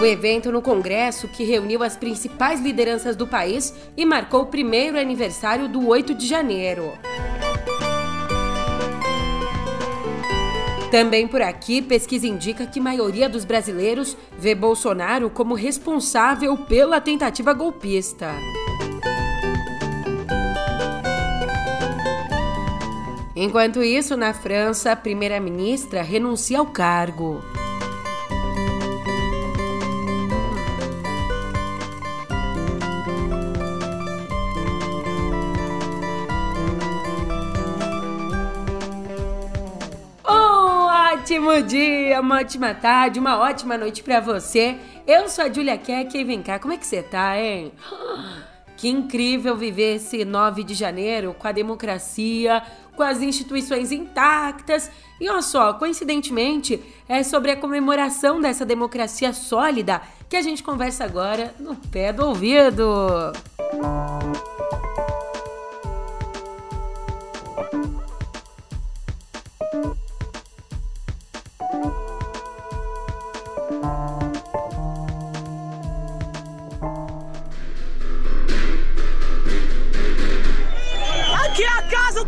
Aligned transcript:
O 0.00 0.06
evento 0.06 0.52
no 0.52 0.62
Congresso, 0.62 1.26
que 1.26 1.42
reuniu 1.42 1.82
as 1.82 1.96
principais 1.96 2.60
lideranças 2.60 3.16
do 3.16 3.26
país 3.26 3.74
e 3.96 4.06
marcou 4.06 4.42
o 4.42 4.46
primeiro 4.46 4.96
aniversário 4.96 5.68
do 5.68 5.88
8 5.88 6.14
de 6.14 6.24
janeiro. 6.24 6.92
Também 10.92 11.26
por 11.26 11.42
aqui, 11.42 11.82
pesquisa 11.82 12.28
indica 12.28 12.64
que 12.64 12.78
maioria 12.78 13.28
dos 13.28 13.44
brasileiros 13.44 14.16
vê 14.38 14.54
Bolsonaro 14.54 15.28
como 15.28 15.54
responsável 15.54 16.56
pela 16.56 17.00
tentativa 17.00 17.52
golpista. 17.52 18.32
Enquanto 23.34 23.82
isso, 23.82 24.16
na 24.16 24.32
França, 24.32 24.92
a 24.92 24.96
primeira-ministra 24.96 26.02
renuncia 26.02 26.60
ao 26.60 26.66
cargo. 26.66 27.42
Ótimo 41.28 41.62
dia, 41.62 42.22
uma 42.22 42.38
ótima 42.38 42.72
tarde, 42.72 43.20
uma 43.20 43.38
ótima 43.38 43.76
noite 43.76 44.02
para 44.02 44.18
você. 44.18 44.78
Eu 45.06 45.28
sou 45.28 45.44
a 45.44 45.52
Julia 45.52 45.76
Keck 45.76 46.16
e 46.16 46.24
vem 46.24 46.42
cá, 46.42 46.58
como 46.58 46.72
é 46.72 46.78
que 46.78 46.86
você 46.86 47.02
tá, 47.02 47.38
hein? 47.38 47.70
Que 48.78 48.88
incrível 48.88 49.54
viver 49.56 49.96
esse 49.96 50.24
9 50.24 50.62
de 50.64 50.72
janeiro 50.72 51.34
com 51.36 51.46
a 51.46 51.52
democracia, 51.52 52.62
com 52.96 53.02
as 53.02 53.20
instituições 53.20 53.92
intactas. 53.92 54.90
E 55.20 55.28
olha 55.28 55.42
só, 55.42 55.74
coincidentemente, 55.74 56.80
é 57.08 57.22
sobre 57.22 57.50
a 57.50 57.56
comemoração 57.56 58.40
dessa 58.40 58.64
democracia 58.64 59.32
sólida 59.34 60.00
que 60.30 60.36
a 60.36 60.42
gente 60.42 60.62
conversa 60.62 61.04
agora 61.04 61.52
no 61.58 61.74
pé 61.74 62.10
do 62.10 62.24
ouvido. 62.24 63.32
Música 63.74 64.57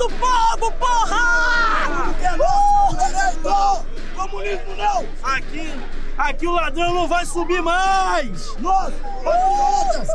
do 0.00 0.08
povo, 0.08 0.72
porra! 0.78 2.14
Uh! 3.44 3.84
Comunismo 4.14 4.74
não! 4.76 5.06
Aqui, 5.22 5.78
aqui 6.16 6.46
o 6.46 6.52
ladrão 6.52 6.94
não 6.94 7.06
vai 7.06 7.26
subir 7.26 7.60
mais! 7.60 8.56
Nós, 8.60 8.94
patriotas, 9.22 10.08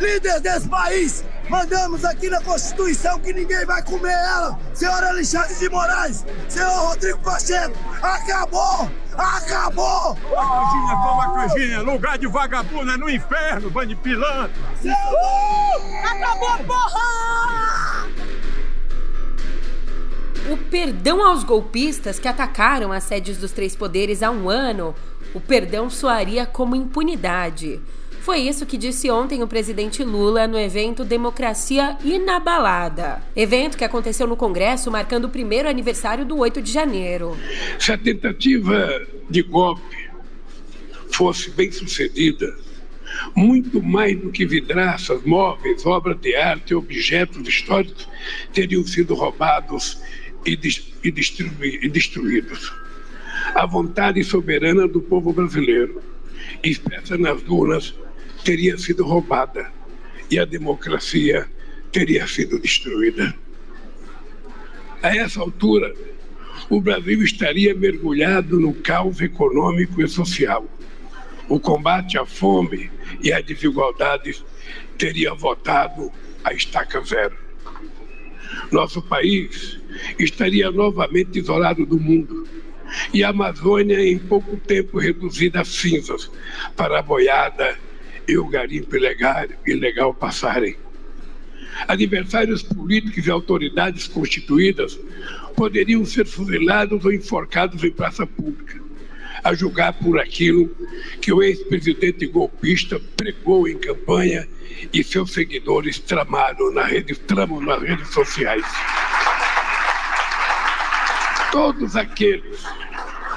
líderes 0.00 0.40
desse 0.40 0.68
país, 0.68 1.24
mandamos 1.48 2.04
aqui 2.04 2.28
na 2.28 2.40
Constituição 2.42 3.20
que 3.20 3.32
ninguém 3.32 3.64
vai 3.64 3.80
comer 3.84 4.12
ela! 4.12 4.58
Senhor 4.74 5.04
Alexandre 5.04 5.54
de 5.54 5.68
Moraes, 5.68 6.26
senhor 6.48 6.88
Rodrigo 6.88 7.18
Pacheco, 7.20 7.76
acabou! 8.02 8.90
Acabou! 9.16 10.18
A 10.36 10.46
canjinha, 10.46 10.96
toma 10.96 11.24
a 11.24 11.30
canjinha, 11.34 11.82
lugar 11.82 12.18
de 12.18 12.26
vagabundo 12.26 12.90
é 12.90 12.96
no 12.96 13.08
inferno, 13.08 13.70
bando 13.70 13.88
de 13.88 13.96
pilantra! 13.96 14.50
Uh! 14.84 16.06
Acabou, 16.06 16.58
porra! 16.64 17.71
O 20.50 20.56
perdão 20.56 21.24
aos 21.24 21.44
golpistas 21.44 22.18
que 22.18 22.26
atacaram 22.26 22.90
as 22.90 23.04
sedes 23.04 23.38
dos 23.38 23.52
três 23.52 23.76
poderes 23.76 24.24
há 24.24 24.30
um 24.30 24.50
ano, 24.50 24.92
o 25.32 25.40
perdão 25.40 25.88
soaria 25.88 26.44
como 26.44 26.74
impunidade. 26.74 27.80
Foi 28.20 28.38
isso 28.40 28.66
que 28.66 28.76
disse 28.76 29.08
ontem 29.08 29.42
o 29.42 29.48
presidente 29.48 30.02
Lula 30.02 30.48
no 30.48 30.58
evento 30.58 31.04
Democracia 31.04 31.96
Inabalada. 32.04 33.22
Evento 33.36 33.78
que 33.78 33.84
aconteceu 33.84 34.26
no 34.26 34.36
Congresso 34.36 34.90
marcando 34.90 35.26
o 35.26 35.28
primeiro 35.30 35.68
aniversário 35.68 36.24
do 36.24 36.36
8 36.38 36.60
de 36.60 36.72
janeiro. 36.72 37.36
Se 37.78 37.92
a 37.92 37.98
tentativa 37.98 39.00
de 39.30 39.42
golpe 39.42 40.10
fosse 41.12 41.50
bem 41.50 41.70
sucedida, 41.70 42.52
muito 43.34 43.82
mais 43.82 44.18
do 44.20 44.30
que 44.30 44.44
vidraças, 44.44 45.22
móveis, 45.24 45.86
obras 45.86 46.20
de 46.20 46.34
arte, 46.34 46.74
objetos 46.74 47.46
históricos 47.46 48.08
teriam 48.52 48.84
sido 48.84 49.14
roubados 49.14 50.00
e, 50.46 50.58
e, 51.04 51.14
e 51.82 51.88
destruídos. 51.88 52.72
A 53.54 53.66
vontade 53.66 54.22
soberana 54.24 54.86
do 54.86 55.00
povo 55.00 55.32
brasileiro, 55.32 56.02
expressa 56.62 57.16
nas 57.18 57.42
urnas, 57.48 57.94
teria 58.44 58.76
sido 58.78 59.04
roubada 59.04 59.70
e 60.30 60.38
a 60.38 60.44
democracia 60.44 61.48
teria 61.90 62.26
sido 62.26 62.58
destruída. 62.58 63.34
A 65.02 65.14
essa 65.14 65.40
altura, 65.40 65.94
o 66.70 66.80
Brasil 66.80 67.22
estaria 67.22 67.74
mergulhado 67.74 68.58
no 68.58 68.72
caos 68.72 69.20
econômico 69.20 70.00
e 70.00 70.08
social. 70.08 70.66
O 71.48 71.60
combate 71.60 72.16
à 72.16 72.24
fome 72.24 72.90
e 73.22 73.32
à 73.32 73.40
desigualdade 73.40 74.42
teria 74.96 75.34
votado 75.34 76.10
a 76.44 76.54
estaca 76.54 77.02
zero. 77.04 77.36
Nosso 78.70 79.02
país 79.02 79.78
estaria 80.18 80.70
novamente 80.70 81.38
isolado 81.38 81.84
do 81.84 81.98
mundo 81.98 82.46
e 83.12 83.24
a 83.24 83.30
Amazônia 83.30 84.04
em 84.04 84.18
pouco 84.18 84.56
tempo 84.56 84.98
reduzida 84.98 85.60
a 85.60 85.64
cinzas 85.64 86.30
para 86.76 86.98
a 86.98 87.02
boiada 87.02 87.78
e 88.28 88.36
o 88.36 88.46
garimpo 88.48 88.96
ilegal, 88.96 89.46
ilegal 89.66 90.14
passarem. 90.14 90.76
Adversários 91.88 92.62
políticos 92.62 93.26
e 93.26 93.30
autoridades 93.30 94.06
constituídas 94.06 94.98
poderiam 95.56 96.04
ser 96.04 96.26
fuzilados 96.26 97.04
ou 97.04 97.12
enforcados 97.12 97.82
em 97.82 97.90
praça 97.90 98.26
pública, 98.26 98.81
a 99.44 99.54
julgar 99.54 99.92
por 99.94 100.18
aquilo 100.18 100.70
que 101.20 101.32
o 101.32 101.42
ex-presidente 101.42 102.26
golpista 102.26 103.00
pregou 103.16 103.68
em 103.68 103.76
campanha 103.76 104.48
e 104.92 105.02
seus 105.02 105.32
seguidores 105.32 105.98
tramaram 105.98 106.72
na 106.72 106.84
rede, 106.84 107.14
tramam 107.14 107.60
nas 107.60 107.82
redes 107.82 108.08
sociais. 108.08 108.64
Todos 111.50 111.96
aqueles 111.96 112.64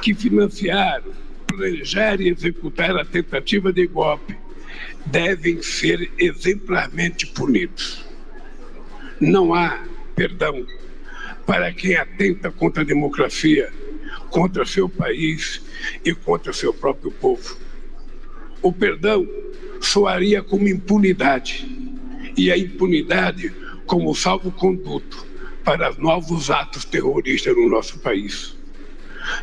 que 0.02 0.14
financiaram, 0.14 1.12
planejaram 1.48 2.22
e 2.22 2.30
executaram 2.30 3.00
a 3.00 3.06
tentativa 3.06 3.74
de 3.74 3.88
golpe 3.88 4.38
devem 5.06 5.62
ser 5.62 6.12
exemplarmente 6.18 7.28
punidos. 7.28 8.06
Não 9.20 9.54
há 9.54 9.84
perdão 10.16 10.66
para 11.46 11.72
quem 11.72 11.96
atenta 11.96 12.52
contra 12.52 12.82
a 12.82 12.86
democracia, 12.86 13.72
contra 14.30 14.66
seu 14.66 14.90
país 14.90 15.62
e 16.04 16.14
contra 16.14 16.54
seu 16.54 16.74
próprio 16.74 17.12
povo. 17.12 17.58
O 18.62 18.72
perdão 18.72 19.28
soaria 19.80 20.42
como 20.42 20.68
impunidade, 20.68 21.68
e 22.38 22.52
a 22.52 22.58
impunidade 22.58 23.54
como 23.86 24.14
salvo-conduto 24.14 25.26
para 25.64 25.92
novos 25.94 26.50
atos 26.50 26.86
terroristas 26.86 27.56
no 27.56 27.70
nosso 27.70 28.00
país. 28.00 28.56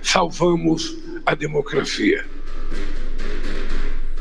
Salvamos 0.03 0.99
a 1.25 1.35
democracia. 1.35 2.25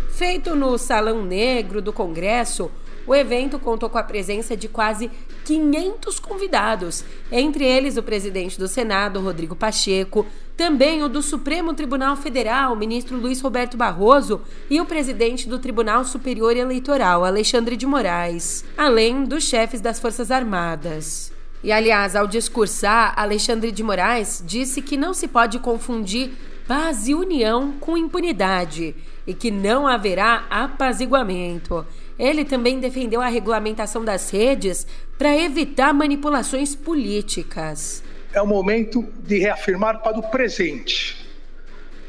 Feito 0.10 0.56
no 0.56 0.78
Salão 0.78 1.26
Negro 1.26 1.82
do 1.82 1.92
Congresso, 1.92 2.72
o 3.06 3.16
evento 3.16 3.60
contou 3.60 3.90
com 3.90 3.98
a 3.98 4.04
presença 4.04 4.56
de 4.56 4.68
quase 4.68 5.10
500 5.46 6.20
convidados, 6.20 7.04
entre 7.32 7.66
eles 7.66 7.98
o 7.98 8.04
presidente 8.04 8.60
do 8.60 8.68
Senado, 8.68 9.20
Rodrigo 9.20 9.56
Pacheco, 9.56 10.26
também 10.56 11.02
o 11.02 11.10
do 11.10 11.22
Supremo 11.22 11.74
Tribunal 11.74 12.16
Federal, 12.16 12.76
ministro 12.76 13.18
Luiz 13.18 13.42
Roberto 13.42 13.76
Barroso, 13.76 14.42
e 14.70 14.80
o 14.80 14.86
presidente 14.86 15.50
do 15.50 15.58
Tribunal 15.58 16.06
Superior 16.06 16.56
Eleitoral, 16.56 17.26
Alexandre 17.26 17.76
de 17.76 17.86
Moraes, 17.86 18.64
além 18.78 19.24
dos 19.24 19.44
chefes 19.44 19.82
das 19.82 20.00
Forças 20.00 20.30
Armadas. 20.30 21.32
E 21.64 21.72
aliás, 21.72 22.16
ao 22.16 22.28
discursar, 22.28 23.14
Alexandre 23.16 23.72
de 23.72 23.84
Moraes 23.84 24.44
disse 24.46 24.82
que 24.82 24.98
não 24.98 25.14
se 25.14 25.28
pode 25.28 25.60
confundir 25.60 26.32
paz 26.72 27.06
e 27.10 27.14
união 27.14 27.74
com 27.82 27.98
impunidade 27.98 28.96
e 29.28 29.34
que 29.34 29.52
não 29.52 29.86
haverá 29.86 30.46
apaziguamento. 30.50 31.86
Ele 32.18 32.46
também 32.46 32.80
defendeu 32.80 33.20
a 33.22 33.28
regulamentação 33.28 34.06
das 34.06 34.30
redes 34.30 34.88
para 35.18 35.36
evitar 35.36 35.94
manipulações 35.94 36.74
políticas. 36.74 38.02
É 38.32 38.42
o 38.42 38.48
momento 38.48 39.06
de 39.20 39.38
reafirmar 39.40 40.02
para 40.02 40.18
o 40.18 40.24
presente. 40.24 41.28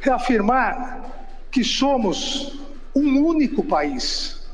Reafirmar 0.01 1.11
que 1.51 1.65
somos 1.65 2.63
um 2.95 3.19
único 3.19 3.65
país. 3.65 4.47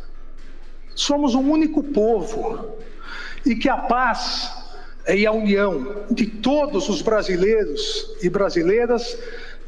Somos 0.94 1.34
um 1.34 1.50
único 1.50 1.82
povo 1.82 2.78
e 3.44 3.55
que 3.55 3.69
a 3.69 3.76
paz 3.76 4.50
e 5.06 5.26
a 5.26 5.32
união 5.32 6.06
de 6.10 6.26
todos 6.26 6.88
os 6.88 7.02
brasileiros 7.02 8.16
e 8.22 8.31
brasileiras 8.31 9.19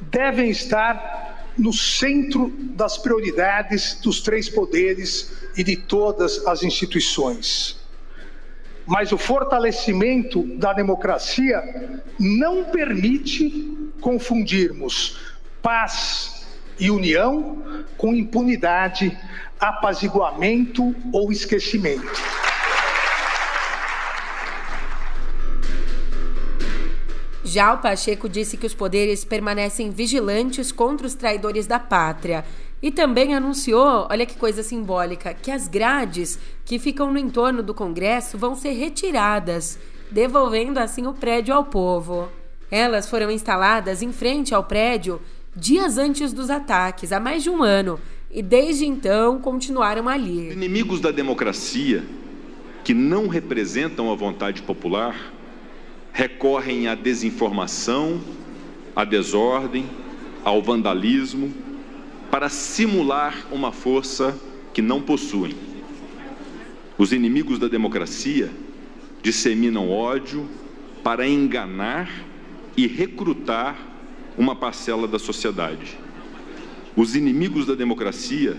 devem 0.01 0.51
estar 0.51 1.53
no 1.57 1.73
centro 1.73 2.49
das 2.75 2.97
prioridades 2.97 4.01
dos 4.03 4.21
três 4.21 4.49
poderes 4.49 5.33
e 5.57 5.63
de 5.63 5.77
todas 5.77 6.47
as 6.47 6.63
instituições. 6.63 7.79
Mas 8.87 9.13
o 9.13 9.19
fortalecimento 9.19 10.43
da 10.57 10.73
democracia 10.73 12.03
não 12.19 12.65
permite 12.65 13.93
confundirmos 14.01 15.19
paz 15.63 16.47
e 16.79 16.91
união 16.91 17.85
com 17.97 18.15
impunidade, 18.15 19.17
apaziguamento 19.61 20.95
ou 21.13 21.31
esquecimento. 21.31 22.11
Já 27.53 27.75
o 27.75 27.79
Pacheco 27.79 28.29
disse 28.29 28.57
que 28.57 28.65
os 28.65 28.75
poderes 28.75 29.25
permanecem 29.25 29.91
vigilantes 29.91 30.71
contra 30.71 31.05
os 31.05 31.15
traidores 31.15 31.67
da 31.67 31.81
pátria. 31.81 32.45
E 32.81 32.93
também 32.93 33.35
anunciou, 33.35 34.07
olha 34.09 34.25
que 34.25 34.37
coisa 34.37 34.63
simbólica, 34.63 35.35
que 35.35 35.51
as 35.51 35.67
grades 35.67 36.39
que 36.65 36.79
ficam 36.79 37.13
no 37.13 37.19
entorno 37.19 37.61
do 37.61 37.75
Congresso 37.75 38.39
vão 38.39 38.55
ser 38.55 38.75
retiradas, 38.75 39.81
devolvendo 40.13 40.79
assim 40.79 41.09
o 41.09 41.13
prédio 41.13 41.53
ao 41.53 41.65
povo. 41.65 42.29
Elas 42.71 43.11
foram 43.11 43.33
instaladas 43.33 44.01
em 44.01 44.13
frente 44.13 44.55
ao 44.55 44.63
prédio 44.63 45.21
dias 45.57 45.99
antes 45.99 46.33
dos 46.33 46.51
ataques, 46.51 47.11
há 47.11 47.19
mais 47.19 47.43
de 47.43 47.51
um 47.51 47.65
ano, 47.65 47.99
e 48.31 48.43
desde 48.43 48.87
então 48.87 49.41
continuaram 49.41 50.09
ali. 50.09 50.53
Inimigos 50.53 51.01
da 51.01 51.11
democracia, 51.11 52.05
que 52.85 52.95
não 52.95 53.27
representam 53.27 54.13
a 54.13 54.15
vontade 54.15 54.63
popular, 54.63 55.40
recorrem 56.13 56.89
à 56.89 56.95
desinformação, 56.95 58.21
à 58.95 59.05
desordem, 59.05 59.87
ao 60.45 60.63
vandalismo, 60.63 61.53
para 62.31 62.49
simular 62.49 63.47
uma 63.51 63.73
força 63.73 64.39
que 64.73 64.81
não 64.81 65.01
possuem. 65.03 65.55
Os 66.97 67.13
inimigos 67.13 67.59
da 67.59 67.69
democracia 67.69 68.51
disseminam 69.23 69.91
ódio 69.91 70.49
para 71.03 71.27
enganar 71.27 72.11
e 72.77 72.87
recrutar 72.87 73.79
uma 74.37 74.55
parcela 74.55 75.09
da 75.09 75.19
sociedade. 75.19 75.99
Os 76.97 77.17
inimigos 77.17 77.67
da 77.67 77.75
democracia 77.75 78.57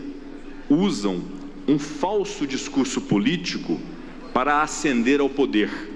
usam 0.69 1.23
um 1.67 1.77
falso 1.77 2.47
discurso 2.47 3.01
político 3.01 3.79
para 4.33 4.61
ascender 4.61 5.19
ao 5.19 5.29
poder 5.29 5.90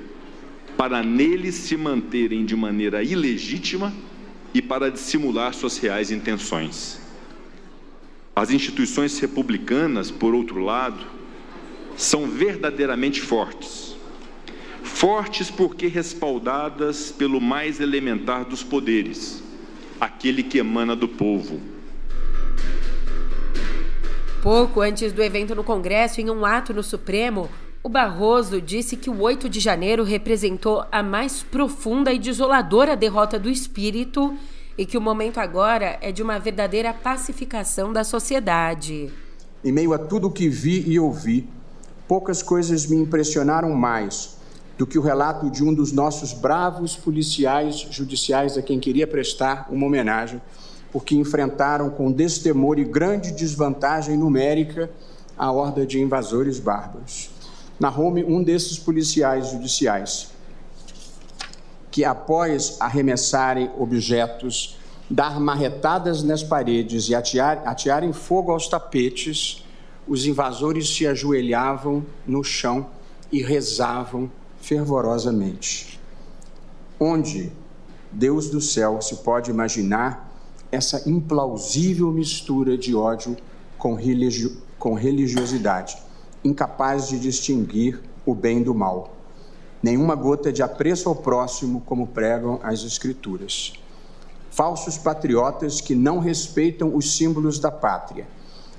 para 0.77 1.01
neles 1.01 1.55
se 1.55 1.77
manterem 1.77 2.45
de 2.45 2.55
maneira 2.55 3.03
ilegítima 3.03 3.93
e 4.53 4.61
para 4.61 4.91
dissimular 4.91 5.53
suas 5.53 5.77
reais 5.77 6.11
intenções. 6.11 6.99
As 8.35 8.51
instituições 8.51 9.17
republicanas, 9.19 10.11
por 10.11 10.33
outro 10.33 10.59
lado, 10.59 11.05
são 11.95 12.27
verdadeiramente 12.27 13.21
fortes. 13.21 13.95
Fortes 14.83 15.49
porque 15.49 15.87
respaldadas 15.87 17.11
pelo 17.11 17.39
mais 17.39 17.79
elementar 17.79 18.45
dos 18.45 18.61
poderes, 18.61 19.43
aquele 19.99 20.43
que 20.43 20.57
emana 20.57 20.95
do 20.95 21.07
povo. 21.07 21.61
Pouco 24.41 24.81
antes 24.81 25.11
do 25.11 25.23
evento 25.23 25.55
no 25.55 25.63
Congresso, 25.63 26.21
em 26.21 26.29
um 26.29 26.45
ato 26.45 26.73
no 26.73 26.83
Supremo, 26.83 27.49
o 27.85 27.89
Barroso 27.89 28.59
disse 28.59 28.97
que 28.97 29.11
o 29.11 29.21
8 29.21 29.47
de 29.47 29.59
janeiro 29.59 30.03
representou 30.03 30.83
a 30.91 31.03
mais 31.03 31.43
profunda 31.43 32.11
e 32.11 32.17
desoladora 32.17 32.97
derrota 32.97 33.37
do 33.37 33.47
espírito 33.47 34.35
e 34.75 34.87
que 34.87 34.97
o 34.97 35.01
momento 35.01 35.37
agora 35.37 35.95
é 36.01 36.11
de 36.11 36.23
uma 36.23 36.39
verdadeira 36.39 36.91
pacificação 36.91 37.93
da 37.93 38.03
sociedade. 38.03 39.13
Em 39.63 39.71
meio 39.71 39.93
a 39.93 39.99
tudo 39.99 40.29
o 40.29 40.31
que 40.31 40.49
vi 40.49 40.83
e 40.87 40.99
ouvi, 40.99 41.47
poucas 42.07 42.41
coisas 42.41 42.87
me 42.87 42.95
impressionaram 42.97 43.75
mais 43.75 44.35
do 44.79 44.87
que 44.87 44.97
o 44.97 45.01
relato 45.03 45.51
de 45.51 45.63
um 45.63 45.71
dos 45.71 45.91
nossos 45.91 46.33
bravos 46.33 46.95
policiais 46.95 47.85
judiciais 47.91 48.57
a 48.57 48.63
quem 48.63 48.79
queria 48.79 49.05
prestar 49.05 49.67
uma 49.69 49.85
homenagem, 49.85 50.41
porque 50.91 51.13
enfrentaram 51.13 51.91
com 51.91 52.11
destemor 52.11 52.79
e 52.79 52.83
grande 52.83 53.31
desvantagem 53.31 54.17
numérica 54.17 54.89
a 55.37 55.51
horda 55.51 55.85
de 55.85 56.01
invasores 56.01 56.59
bárbaros 56.59 57.34
narrou-me 57.79 58.23
um 58.23 58.41
desses 58.43 58.79
policiais 58.79 59.47
judiciais 59.49 60.35
que, 61.95 62.03
após 62.03 62.75
arremessarem 62.81 63.71
objetos, 63.77 64.77
dar 65.09 65.39
marretadas 65.39 66.23
nas 66.23 66.43
paredes 66.43 67.07
e 67.07 67.15
atear, 67.15 67.61
atearem 67.65 68.11
fogo 68.11 68.51
aos 68.51 68.67
tapetes, 68.67 69.63
os 70.05 70.25
invasores 70.25 70.89
se 70.89 71.07
ajoelhavam 71.07 72.05
no 72.27 72.43
chão 72.43 72.87
e 73.31 73.41
rezavam 73.41 74.29
fervorosamente. 74.59 75.97
Onde, 76.99 77.49
Deus 78.11 78.49
do 78.49 78.59
céu, 78.59 79.01
se 79.01 79.15
pode 79.17 79.49
imaginar 79.49 80.33
essa 80.71 81.09
implausível 81.09 82.11
mistura 82.11 82.77
de 82.77 82.93
ódio 82.93 83.37
com, 83.77 83.93
religio 83.93 84.57
com 84.77 84.95
religiosidade? 84.95 86.04
Incapaz 86.45 87.07
de 87.07 87.19
distinguir 87.19 87.99
o 88.23 88.35
bem 88.35 88.61
do 88.61 88.73
mal. 88.73 89.15
Nenhuma 89.81 90.13
gota 90.13 90.53
de 90.53 90.61
apreço 90.61 91.09
ao 91.09 91.15
próximo, 91.15 91.81
como 91.81 92.07
pregam 92.07 92.59
as 92.63 92.83
Escrituras. 92.83 93.73
Falsos 94.51 94.97
patriotas 94.97 95.81
que 95.81 95.95
não 95.95 96.19
respeitam 96.19 96.95
os 96.95 97.17
símbolos 97.17 97.59
da 97.59 97.71
pátria. 97.71 98.27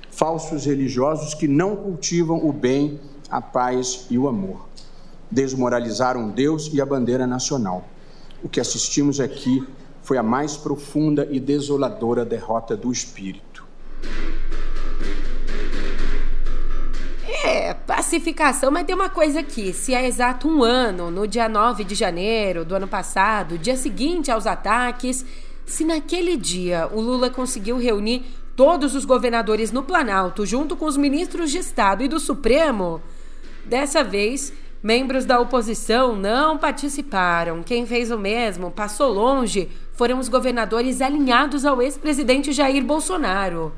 Falsos 0.09 0.65
religiosos 0.65 1.33
que 1.33 1.47
não 1.47 1.75
cultivam 1.75 2.47
o 2.47 2.51
bem, 2.51 2.99
a 3.29 3.41
paz 3.41 4.07
e 4.09 4.17
o 4.17 4.27
amor. 4.27 4.65
Desmoralizaram 5.29 6.29
Deus 6.29 6.71
e 6.73 6.81
a 6.81 6.85
bandeira 6.85 7.27
nacional. 7.27 7.85
O 8.41 8.49
que 8.49 8.59
assistimos 8.59 9.19
aqui 9.19 9.67
foi 10.01 10.17
a 10.17 10.23
mais 10.23 10.55
profunda 10.55 11.27
e 11.29 11.39
desoladora 11.39 12.23
derrota 12.23 12.77
do 12.77 12.91
espírito. 12.91 13.46
Pacificação, 17.97 18.69
mas 18.69 18.85
tem 18.85 18.93
uma 18.93 19.09
coisa 19.09 19.39
aqui: 19.39 19.73
se 19.73 19.91
é 19.91 20.05
exato 20.05 20.47
um 20.47 20.63
ano, 20.63 21.09
no 21.09 21.25
dia 21.25 21.49
9 21.49 21.83
de 21.83 21.95
janeiro 21.95 22.63
do 22.63 22.75
ano 22.75 22.87
passado, 22.87 23.57
dia 23.57 23.75
seguinte 23.75 24.29
aos 24.29 24.45
ataques, 24.45 25.25
se 25.65 25.83
naquele 25.83 26.37
dia 26.37 26.87
o 26.93 27.01
Lula 27.01 27.31
conseguiu 27.31 27.75
reunir 27.75 28.23
todos 28.55 28.93
os 28.93 29.03
governadores 29.03 29.71
no 29.71 29.81
Planalto, 29.81 30.45
junto 30.45 30.75
com 30.75 30.85
os 30.85 30.95
ministros 30.95 31.49
de 31.49 31.57
Estado 31.57 32.03
e 32.03 32.07
do 32.07 32.19
Supremo, 32.19 33.01
dessa 33.65 34.03
vez. 34.03 34.53
Membros 34.83 35.25
da 35.25 35.39
oposição 35.39 36.15
não 36.15 36.55
participaram. 36.55 37.63
Quem 37.63 37.87
fez 37.87 38.11
o 38.11 38.17
mesmo, 38.17 38.69
passou 38.69 39.11
longe, 39.11 39.69
foram 39.93 40.19
os 40.19 40.29
governadores 40.29 41.01
alinhados 41.01 41.65
ao 41.65 41.81
ex-presidente 41.81 42.53
Jair 42.53 42.85
Bolsonaro. 42.85 43.73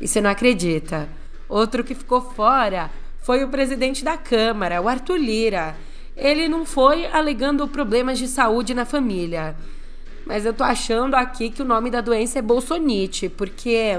E 0.00 0.06
você 0.06 0.20
não 0.20 0.30
acredita? 0.30 1.08
Outro 1.48 1.82
que 1.82 1.94
ficou 1.94 2.20
fora 2.20 2.88
foi 3.24 3.42
o 3.42 3.48
presidente 3.48 4.04
da 4.04 4.18
Câmara, 4.18 4.82
o 4.82 4.86
Arthur 4.86 5.16
Lira. 5.16 5.74
Ele 6.14 6.46
não 6.46 6.66
foi 6.66 7.06
alegando 7.06 7.66
problemas 7.66 8.18
de 8.18 8.28
saúde 8.28 8.74
na 8.74 8.84
família. 8.84 9.56
Mas 10.26 10.44
eu 10.44 10.52
tô 10.52 10.62
achando 10.62 11.14
aqui 11.14 11.48
que 11.48 11.62
o 11.62 11.64
nome 11.64 11.90
da 11.90 12.02
doença 12.02 12.38
é 12.38 12.42
Bolsonite, 12.42 13.30
porque 13.30 13.98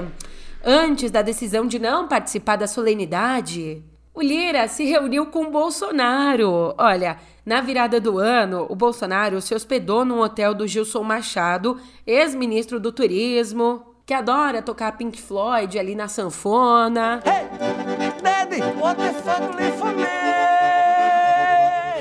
antes 0.64 1.10
da 1.10 1.22
decisão 1.22 1.66
de 1.66 1.76
não 1.76 2.06
participar 2.06 2.54
da 2.54 2.68
solenidade, 2.68 3.82
o 4.14 4.22
Lira 4.22 4.68
se 4.68 4.84
reuniu 4.84 5.26
com 5.26 5.46
o 5.46 5.50
Bolsonaro. 5.50 6.72
Olha, 6.78 7.18
na 7.44 7.60
virada 7.60 8.00
do 8.00 8.20
ano, 8.20 8.64
o 8.68 8.76
Bolsonaro 8.76 9.40
se 9.40 9.56
hospedou 9.56 10.04
num 10.04 10.20
hotel 10.20 10.54
do 10.54 10.68
Gilson 10.68 11.02
Machado, 11.02 11.80
ex-ministro 12.06 12.78
do 12.78 12.92
Turismo, 12.92 13.85
que 14.06 14.14
adora 14.14 14.62
tocar 14.62 14.96
Pink 14.96 15.20
Floyd 15.20 15.76
ali 15.76 15.96
na 15.96 16.06
sanfona. 16.06 17.20
Hey, 17.26 17.48
daddy, 18.22 18.60
what 18.80 18.96
the 18.96 19.12
fuck 19.12 19.42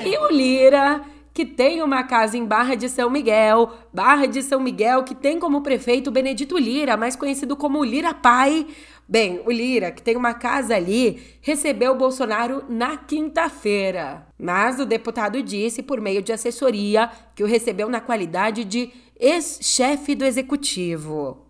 E 0.08 0.16
o 0.20 0.30
Lira, 0.30 1.02
que 1.34 1.44
tem 1.44 1.82
uma 1.82 2.04
casa 2.04 2.38
em 2.38 2.46
Barra 2.46 2.76
de 2.76 2.90
São 2.90 3.10
Miguel, 3.10 3.72
Barra 3.92 4.28
de 4.28 4.44
São 4.44 4.60
Miguel, 4.60 5.04
que 5.04 5.16
tem 5.16 5.40
como 5.40 5.64
prefeito 5.64 6.12
Benedito 6.12 6.60
Lira, 6.60 6.96
mais 6.96 7.16
conhecido 7.16 7.56
como 7.56 7.84
Lira 7.84 8.14
Pai. 8.14 8.68
Bem, 9.08 9.42
o 9.44 9.52
Lira, 9.52 9.92
que 9.92 10.04
tem 10.04 10.16
uma 10.16 10.36
casa 10.36 10.76
ali, 10.76 11.24
recebeu 11.42 11.94
o 11.94 11.98
Bolsonaro 11.98 12.64
na 12.70 12.98
quinta-feira. 12.98 14.28
Mas 14.38 14.80
o 14.80 14.86
deputado 14.86 15.42
disse, 15.42 15.82
por 15.82 16.00
meio 16.00 16.22
de 16.22 16.32
assessoria, 16.32 17.10
que 17.34 17.44
o 17.44 17.48
recebeu 17.48 17.90
na 17.90 18.00
qualidade 18.00 18.64
de 18.64 18.92
ex-chefe 19.20 20.14
do 20.14 20.24
executivo. 20.24 21.45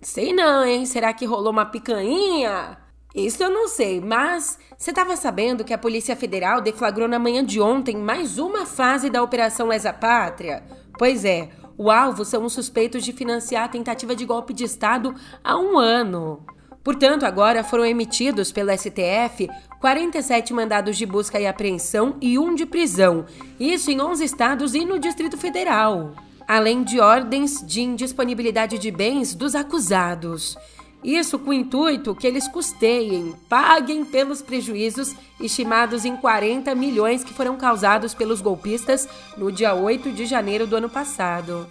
Sei 0.00 0.32
não, 0.32 0.64
hein? 0.64 0.86
Será 0.86 1.12
que 1.12 1.26
rolou 1.26 1.50
uma 1.50 1.66
picanha? 1.66 2.78
Isso 3.14 3.42
eu 3.42 3.50
não 3.50 3.66
sei, 3.66 4.00
mas 4.00 4.58
você 4.76 4.90
estava 4.90 5.16
sabendo 5.16 5.64
que 5.64 5.74
a 5.74 5.78
Polícia 5.78 6.14
Federal 6.14 6.60
deflagrou 6.60 7.08
na 7.08 7.18
manhã 7.18 7.44
de 7.44 7.60
ontem 7.60 7.96
mais 7.96 8.38
uma 8.38 8.64
fase 8.64 9.10
da 9.10 9.22
Operação 9.22 9.66
Lesa 9.66 9.92
Pátria? 9.92 10.62
Pois 10.96 11.24
é, 11.24 11.48
O 11.80 11.92
alvo 11.92 12.24
são 12.24 12.44
os 12.44 12.52
suspeitos 12.52 13.04
de 13.04 13.12
financiar 13.12 13.64
a 13.64 13.68
tentativa 13.68 14.14
de 14.16 14.24
golpe 14.24 14.52
de 14.52 14.64
Estado 14.64 15.14
há 15.44 15.56
um 15.56 15.78
ano. 15.78 16.44
Portanto, 16.82 17.24
agora 17.24 17.62
foram 17.62 17.86
emitidos 17.86 18.50
pelo 18.50 18.76
STF 18.76 19.48
47 19.80 20.52
mandados 20.52 20.96
de 20.96 21.06
busca 21.06 21.38
e 21.38 21.46
apreensão 21.46 22.16
e 22.20 22.36
um 22.36 22.52
de 22.54 22.66
prisão, 22.66 23.26
isso 23.60 23.90
em 23.92 24.00
11 24.00 24.24
estados 24.24 24.74
e 24.74 24.84
no 24.84 24.98
Distrito 24.98 25.36
Federal, 25.38 26.14
além 26.48 26.82
de 26.82 26.98
ordens 26.98 27.62
de 27.64 27.82
indisponibilidade 27.82 28.78
de 28.78 28.90
bens 28.90 29.34
dos 29.34 29.54
acusados. 29.54 30.56
Isso 31.04 31.38
com 31.38 31.50
o 31.50 31.54
intuito 31.54 32.14
que 32.14 32.26
eles 32.26 32.48
custeiem, 32.48 33.34
paguem 33.48 34.04
pelos 34.04 34.42
prejuízos 34.42 35.14
estimados 35.38 36.06
em 36.06 36.16
40 36.16 36.74
milhões 36.74 37.22
que 37.22 37.34
foram 37.34 37.56
causados 37.56 38.14
pelos 38.14 38.40
golpistas 38.40 39.06
no 39.36 39.52
dia 39.52 39.74
8 39.74 40.10
de 40.10 40.26
janeiro 40.26 40.66
do 40.66 40.74
ano 40.74 40.88
passado. 40.88 41.68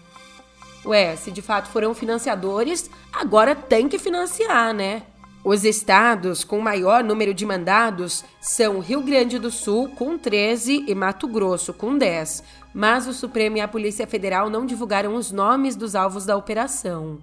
Ué, 0.86 1.18
se 1.18 1.32
de 1.32 1.42
fato 1.42 1.68
foram 1.70 1.94
financiadores, 1.94 2.90
agora 3.12 3.54
tem 3.54 3.90
que 3.90 4.00
financiar, 4.00 4.74
né? 4.74 5.04
Os 5.44 5.64
estados 5.64 6.44
com 6.44 6.60
maior 6.60 7.04
número 7.04 7.34
de 7.34 7.46
mandados 7.46 8.24
são 8.40 8.80
Rio 8.80 9.02
Grande 9.02 9.40
do 9.40 9.50
Sul, 9.50 9.90
com 9.96 10.18
13, 10.18 10.86
e 10.88 10.96
Mato 10.96 11.28
Grosso, 11.28 11.74
com 11.74 11.98
10. 11.98 12.44
Mas 12.78 13.08
o 13.08 13.14
Supremo 13.14 13.58
e 13.58 13.60
a 13.60 13.68
Polícia 13.68 14.06
Federal 14.06 14.52
não 14.52 14.64
divulgaram 14.64 15.16
os 15.16 15.32
nomes 15.32 15.76
dos 15.76 15.96
alvos 15.96 16.28
da 16.28 16.38
operação. 16.38 17.18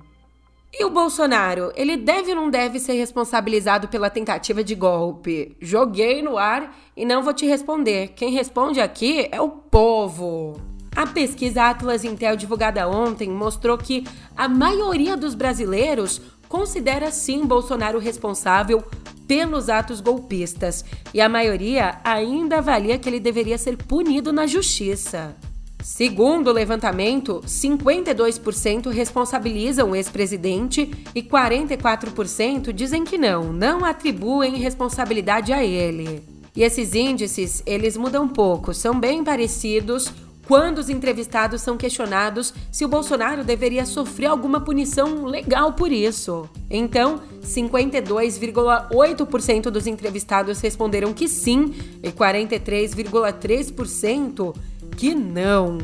E 0.72 0.84
o 0.84 0.90
Bolsonaro, 0.90 1.70
ele 1.76 1.96
deve 1.96 2.30
ou 2.30 2.36
não 2.36 2.50
deve 2.50 2.80
ser 2.80 2.94
responsabilizado 2.94 3.86
pela 3.86 4.10
tentativa 4.10 4.64
de 4.64 4.74
golpe? 4.74 5.56
Joguei 5.60 6.22
no 6.22 6.36
ar 6.36 6.76
e 6.96 7.04
não 7.04 7.22
vou 7.22 7.32
te 7.32 7.46
responder. 7.46 8.08
Quem 8.16 8.32
responde 8.32 8.80
aqui 8.80 9.28
é 9.30 9.40
o 9.40 9.48
povo. 9.48 10.60
A 10.96 11.06
pesquisa 11.06 11.70
Atlas 11.70 12.02
Intel 12.02 12.34
divulgada 12.34 12.88
ontem 12.88 13.30
mostrou 13.30 13.78
que 13.78 14.02
a 14.36 14.48
maioria 14.48 15.16
dos 15.16 15.36
brasileiros 15.36 16.20
considera 16.48 17.12
sim 17.12 17.46
Bolsonaro 17.46 18.00
responsável 18.00 18.82
pelos 19.28 19.68
atos 19.68 20.00
golpistas 20.00 20.84
e 21.12 21.20
a 21.20 21.28
maioria 21.28 22.00
ainda 22.02 22.58
avalia 22.58 22.98
que 22.98 23.08
ele 23.08 23.20
deveria 23.20 23.56
ser 23.56 23.76
punido 23.76 24.32
na 24.32 24.48
justiça. 24.48 25.36
Segundo 25.84 26.48
o 26.48 26.52
levantamento, 26.52 27.40
52% 27.46 28.88
responsabilizam 28.88 29.90
o 29.90 29.94
ex-presidente 29.94 30.90
e 31.14 31.22
44% 31.22 32.72
dizem 32.72 33.04
que 33.04 33.18
não, 33.18 33.52
não 33.52 33.84
atribuem 33.84 34.56
responsabilidade 34.56 35.52
a 35.52 35.62
ele. 35.62 36.22
E 36.56 36.62
esses 36.62 36.94
índices, 36.94 37.62
eles 37.66 37.98
mudam 37.98 38.26
pouco, 38.26 38.72
são 38.72 38.98
bem 38.98 39.22
parecidos 39.22 40.10
quando 40.46 40.78
os 40.78 40.88
entrevistados 40.88 41.60
são 41.60 41.76
questionados 41.76 42.54
se 42.72 42.82
o 42.84 42.88
Bolsonaro 42.88 43.44
deveria 43.44 43.84
sofrer 43.84 44.28
alguma 44.28 44.62
punição 44.62 45.26
legal 45.26 45.74
por 45.74 45.92
isso. 45.92 46.48
Então, 46.70 47.20
52,8% 47.42 49.64
dos 49.64 49.86
entrevistados 49.86 50.60
responderam 50.60 51.12
que 51.12 51.28
sim 51.28 51.74
e 52.02 52.10
43,3% 52.10 54.54
que 54.96 55.14
não. 55.14 55.78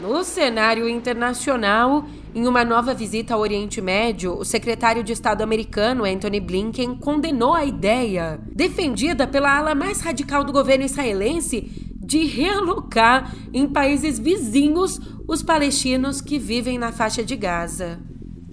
No 0.00 0.22
cenário 0.22 0.88
internacional, 0.88 2.06
em 2.32 2.46
uma 2.46 2.64
nova 2.64 2.94
visita 2.94 3.34
ao 3.34 3.40
Oriente 3.40 3.80
Médio, 3.80 4.38
o 4.38 4.44
secretário 4.44 5.02
de 5.02 5.12
Estado 5.12 5.42
americano 5.42 6.04
Anthony 6.04 6.38
Blinken 6.38 6.94
condenou 6.94 7.52
a 7.52 7.64
ideia, 7.64 8.38
defendida 8.54 9.26
pela 9.26 9.58
ala 9.58 9.74
mais 9.74 10.00
radical 10.00 10.44
do 10.44 10.52
governo 10.52 10.84
israelense, 10.84 11.62
de 11.96 12.24
realocar 12.24 13.34
em 13.52 13.66
países 13.66 14.18
vizinhos 14.18 15.00
os 15.26 15.42
palestinos 15.42 16.20
que 16.20 16.38
vivem 16.38 16.78
na 16.78 16.92
faixa 16.92 17.24
de 17.24 17.34
Gaza. 17.34 17.98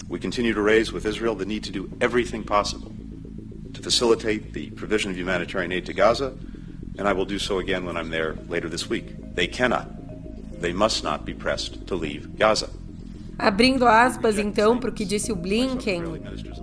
We 0.09 0.19
continue 0.19 0.53
to 0.53 0.61
raise 0.63 0.91
with 0.91 1.05
Israel 1.05 1.35
the 1.35 1.45
need 1.45 1.61
to 1.61 1.71
do 1.71 1.89
everything 1.99 2.41
possible 2.41 2.94
to 3.75 3.81
facilitate 3.81 4.53
the 4.53 4.71
provision 4.71 5.11
of 5.11 5.17
humanitarian 5.17 5.71
aid 5.71 5.85
to 5.85 5.93
Gaza, 5.93 6.33
and 6.97 7.07
I 7.07 7.13
will 7.13 7.25
do 7.25 7.37
so 7.37 7.59
again 7.59 7.85
when 7.85 7.97
I'm 7.97 8.09
there 8.09 8.35
later 8.47 8.69
this 8.69 8.89
week. 8.89 9.35
They 9.35 9.47
cannot, 9.47 9.87
they 10.61 10.73
must 10.73 11.03
not 11.03 11.25
be 11.25 11.33
pressed 11.33 11.87
to 11.87 11.95
leave 11.95 12.37
Gaza. 12.37 12.69
Abrindo 13.37 13.85
aspas, 13.85 14.39
então, 14.39 14.77
para 14.77 14.89
o 14.89 14.93
que 14.93 15.03
disse 15.03 15.29
o 15.29 15.35
Blinken, 15.35 16.03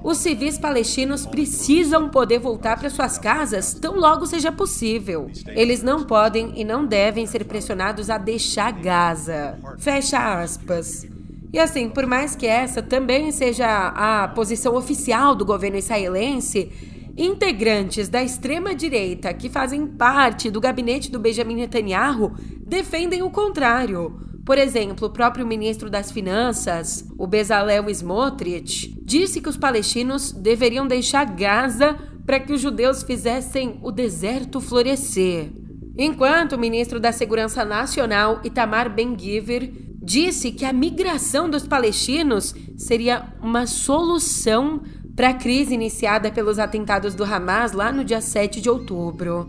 os 0.02 0.18
civis 0.18 0.58
palestinos 0.58 1.26
precisam 1.26 2.08
poder 2.08 2.38
voltar 2.38 2.78
para 2.78 2.88
suas 2.88 3.18
casas 3.18 3.74
tão 3.74 3.96
logo 3.96 4.24
seja 4.24 4.50
possível. 4.50 5.30
Eles 5.48 5.82
não 5.82 6.04
podem 6.04 6.58
e 6.58 6.64
não 6.64 6.86
devem 6.86 7.26
ser 7.26 7.44
pressionados 7.44 8.08
a 8.08 8.16
deixar 8.16 8.72
Gaza. 8.72 9.58
Fecha 9.78 10.40
aspas. 10.40 11.06
E 11.52 11.58
assim, 11.58 11.90
por 11.90 12.06
mais 12.06 12.34
que 12.34 12.46
essa 12.46 12.82
também 12.82 13.30
seja 13.30 13.88
a 13.88 14.28
posição 14.28 14.74
oficial 14.74 15.34
do 15.34 15.44
governo 15.44 15.76
israelense, 15.76 16.72
Integrantes 17.16 18.08
da 18.08 18.22
extrema-direita 18.22 19.34
que 19.34 19.50
fazem 19.50 19.86
parte 19.86 20.50
do 20.50 20.60
gabinete 20.60 21.10
do 21.10 21.18
Benjamin 21.18 21.56
Netanyahu 21.56 22.32
defendem 22.66 23.22
o 23.22 23.30
contrário. 23.30 24.18
Por 24.46 24.56
exemplo, 24.56 25.06
o 25.06 25.12
próprio 25.12 25.46
ministro 25.46 25.90
das 25.90 26.10
Finanças, 26.10 27.06
o 27.18 27.26
Bezalel 27.26 27.88
Smotrich, 27.90 28.98
disse 29.04 29.40
que 29.40 29.48
os 29.48 29.58
palestinos 29.58 30.32
deveriam 30.32 30.86
deixar 30.86 31.24
Gaza 31.24 31.96
para 32.24 32.40
que 32.40 32.52
os 32.52 32.60
judeus 32.60 33.02
fizessem 33.02 33.78
o 33.82 33.92
deserto 33.92 34.60
florescer. 34.60 35.52
Enquanto 35.98 36.54
o 36.54 36.58
ministro 36.58 36.98
da 36.98 37.12
Segurança 37.12 37.64
Nacional, 37.64 38.40
Itamar 38.42 38.92
Ben-Gvir, 38.92 39.70
disse 40.02 40.50
que 40.50 40.64
a 40.64 40.72
migração 40.72 41.48
dos 41.48 41.66
palestinos 41.66 42.54
seria 42.76 43.34
uma 43.40 43.66
solução 43.66 44.82
para 45.14 45.30
a 45.30 45.34
crise 45.34 45.74
iniciada 45.74 46.30
pelos 46.30 46.58
atentados 46.58 47.14
do 47.14 47.24
Hamas 47.24 47.72
lá 47.72 47.92
no 47.92 48.04
dia 48.04 48.20
7 48.20 48.60
de 48.60 48.70
outubro. 48.70 49.48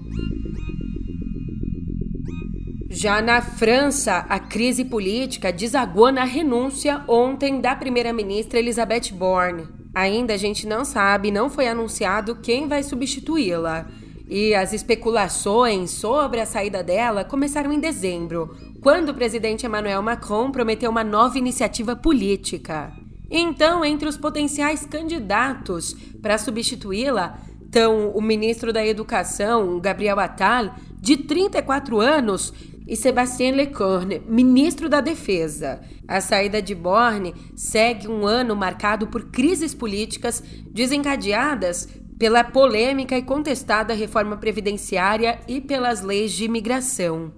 Já 2.89 3.21
na 3.21 3.41
França, 3.41 4.25
a 4.29 4.39
crise 4.39 4.85
política 4.85 5.51
desagou 5.51 6.11
na 6.11 6.23
renúncia 6.23 7.03
ontem 7.07 7.59
da 7.59 7.75
primeira-ministra 7.75 8.59
Elisabeth 8.59 9.11
Borne. 9.13 9.67
Ainda 9.95 10.33
a 10.35 10.37
gente 10.37 10.67
não 10.67 10.85
sabe, 10.85 11.31
não 11.31 11.49
foi 11.49 11.67
anunciado 11.67 12.35
quem 12.35 12.67
vai 12.67 12.83
substituí-la. 12.83 13.87
E 14.29 14.53
as 14.53 14.73
especulações 14.73 15.91
sobre 15.91 16.39
a 16.39 16.45
saída 16.45 16.83
dela 16.83 17.23
começaram 17.23 17.71
em 17.71 17.79
dezembro, 17.79 18.55
quando 18.81 19.09
o 19.09 19.13
presidente 19.13 19.65
Emmanuel 19.65 20.01
Macron 20.01 20.51
prometeu 20.51 20.89
uma 20.89 21.03
nova 21.03 21.37
iniciativa 21.37 21.95
política. 21.95 22.93
Então, 23.35 23.83
entre 23.83 24.07
os 24.07 24.15
potenciais 24.15 24.85
candidatos 24.85 25.95
para 26.21 26.37
substituí-la 26.37 27.39
estão 27.65 28.11
o 28.11 28.21
ministro 28.21 28.71
da 28.71 28.85
Educação, 28.85 29.79
Gabriel 29.79 30.19
Attal, 30.19 30.75
de 31.01 31.17
34 31.17 31.99
anos, 31.99 32.53
e 32.87 32.95
Sebastien 32.95 33.53
Lecorne, 33.53 34.21
ministro 34.27 34.87
da 34.87 35.01
Defesa. 35.01 35.81
A 36.07 36.21
saída 36.21 36.61
de 36.61 36.75
Borne 36.75 37.33
segue 37.55 38.07
um 38.07 38.27
ano 38.27 38.55
marcado 38.55 39.07
por 39.07 39.31
crises 39.31 39.73
políticas 39.73 40.43
desencadeadas 40.69 41.87
pela 42.19 42.43
polêmica 42.43 43.17
e 43.17 43.23
contestada 43.23 43.93
reforma 43.93 44.37
previdenciária 44.37 45.39
e 45.47 45.59
pelas 45.59 46.01
leis 46.01 46.33
de 46.33 46.45
imigração. 46.45 47.33